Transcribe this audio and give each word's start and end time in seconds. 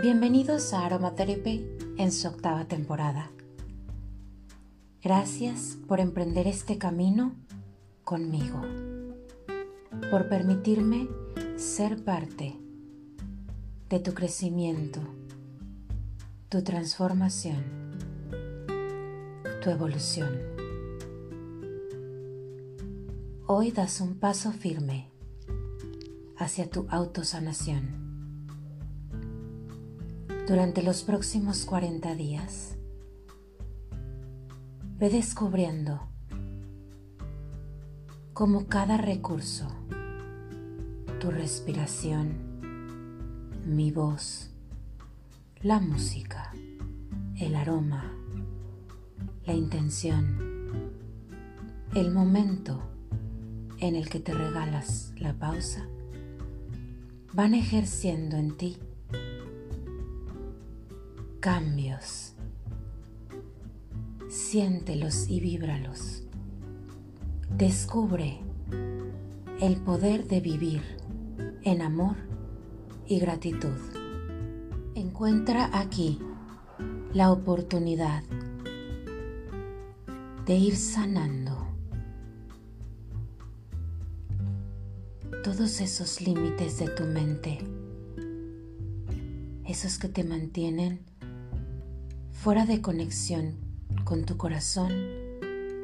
Bienvenidos 0.00 0.72
a 0.74 0.86
Aromatherapy 0.86 1.66
en 1.98 2.12
su 2.12 2.28
octava 2.28 2.66
temporada. 2.66 3.32
Gracias 5.02 5.76
por 5.88 5.98
emprender 5.98 6.46
este 6.46 6.78
camino 6.78 7.34
conmigo, 8.04 8.62
por 10.12 10.28
permitirme 10.28 11.08
ser 11.56 12.04
parte 12.04 12.56
de 13.88 13.98
tu 13.98 14.14
crecimiento, 14.14 15.00
tu 16.48 16.62
transformación, 16.62 17.64
tu 19.64 19.70
evolución. 19.70 20.30
Hoy 23.48 23.72
das 23.72 24.00
un 24.00 24.14
paso 24.20 24.52
firme 24.52 25.08
hacia 26.36 26.70
tu 26.70 26.86
autosanación 26.88 28.09
durante 30.46 30.82
los 30.82 31.02
próximos 31.02 31.64
40 31.64 32.14
días. 32.14 32.76
Ve 34.98 35.10
descubriendo 35.10 36.00
cómo 38.32 38.66
cada 38.66 38.96
recurso, 38.96 39.68
tu 41.20 41.30
respiración, 41.30 42.50
mi 43.64 43.90
voz, 43.90 44.50
la 45.62 45.78
música, 45.78 46.52
el 47.38 47.54
aroma, 47.54 48.12
la 49.46 49.54
intención, 49.54 50.82
el 51.94 52.10
momento 52.10 52.82
en 53.78 53.96
el 53.96 54.08
que 54.08 54.20
te 54.20 54.32
regalas 54.32 55.12
la 55.16 55.32
pausa, 55.34 55.86
van 57.32 57.54
ejerciendo 57.54 58.36
en 58.36 58.56
ti 58.56 58.78
cambios. 61.40 62.34
Siéntelos 64.28 65.28
y 65.28 65.40
víbralos. 65.40 66.22
Descubre 67.56 68.38
el 69.60 69.76
poder 69.78 70.28
de 70.28 70.40
vivir 70.40 70.82
en 71.62 71.80
amor 71.80 72.16
y 73.06 73.18
gratitud. 73.18 73.76
Encuentra 74.94 75.70
aquí 75.72 76.20
la 77.14 77.32
oportunidad 77.32 78.22
de 80.44 80.56
ir 80.56 80.76
sanando 80.76 81.66
todos 85.42 85.80
esos 85.80 86.20
límites 86.20 86.78
de 86.78 86.88
tu 86.88 87.04
mente, 87.04 87.58
esos 89.64 89.98
que 89.98 90.08
te 90.08 90.22
mantienen 90.22 91.09
fuera 92.42 92.64
de 92.64 92.80
conexión 92.80 93.54
con 94.02 94.24
tu 94.24 94.38
corazón 94.38 94.90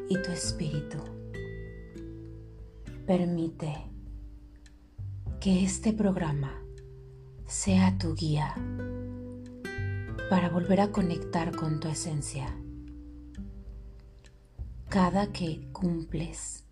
y 0.08 0.14
tu 0.22 0.30
espíritu. 0.32 0.96
Permite 3.06 3.74
que 5.38 5.62
este 5.62 5.92
programa 5.92 6.54
sea 7.44 7.98
tu 7.98 8.14
guía 8.14 8.54
para 10.30 10.48
volver 10.48 10.80
a 10.80 10.92
conectar 10.92 11.54
con 11.54 11.78
tu 11.78 11.88
esencia. 11.88 12.46
Cada 14.88 15.30
que 15.34 15.68
cumples 15.72 16.64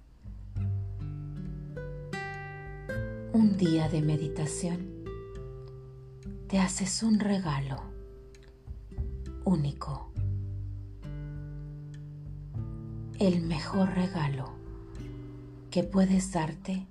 un 3.34 3.58
día 3.58 3.90
de 3.90 4.00
meditación, 4.00 5.04
te 6.48 6.58
haces 6.58 7.02
un 7.02 7.20
regalo 7.20 7.93
único. 9.44 10.10
El 13.18 13.42
mejor 13.42 13.94
regalo 13.94 14.52
que 15.70 15.82
puedes 15.82 16.32
darte 16.32 16.86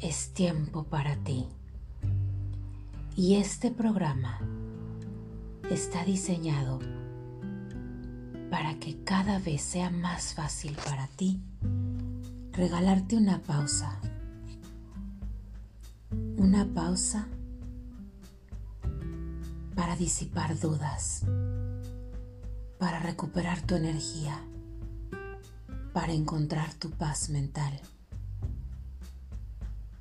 es 0.00 0.32
tiempo 0.32 0.84
para 0.84 1.16
ti. 1.16 1.46
Y 3.16 3.34
este 3.34 3.70
programa 3.70 4.38
está 5.70 6.04
diseñado 6.04 6.80
para 8.50 8.78
que 8.78 9.02
cada 9.04 9.38
vez 9.38 9.62
sea 9.62 9.90
más 9.90 10.34
fácil 10.34 10.76
para 10.84 11.06
ti 11.08 11.40
regalarte 12.52 13.16
una 13.16 13.40
pausa. 13.42 13.98
Una 16.36 16.66
pausa 16.66 17.26
para 19.74 19.96
disipar 19.96 20.58
dudas 20.58 21.24
para 22.82 22.98
recuperar 22.98 23.62
tu 23.62 23.76
energía, 23.76 24.44
para 25.92 26.12
encontrar 26.12 26.74
tu 26.74 26.90
paz 26.90 27.30
mental, 27.30 27.80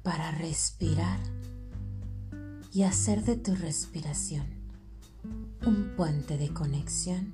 para 0.02 0.32
respirar 0.32 1.20
y 2.74 2.82
hacer 2.82 3.24
de 3.24 3.36
tu 3.36 3.54
respiración 3.54 4.48
un 5.64 5.94
puente 5.96 6.40
de 6.40 6.52
conexión 6.52 7.34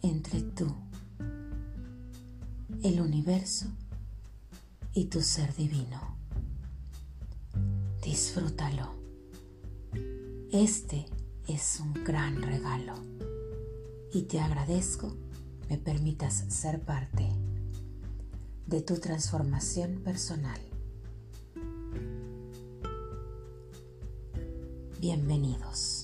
entre 0.00 0.40
tú, 0.40 0.74
el 2.82 3.02
universo 3.02 3.66
y 4.94 5.04
tu 5.10 5.20
ser 5.20 5.54
divino. 5.54 6.16
Disfrútalo. 8.02 9.01
Este 10.52 11.06
es 11.48 11.80
un 11.80 11.94
gran 12.04 12.42
regalo 12.42 12.92
y 14.12 14.24
te 14.24 14.38
agradezco 14.38 15.16
me 15.70 15.78
permitas 15.78 16.44
ser 16.48 16.84
parte 16.84 17.26
de 18.66 18.82
tu 18.82 18.98
transformación 18.98 20.02
personal. 20.04 20.60
Bienvenidos. 25.00 26.01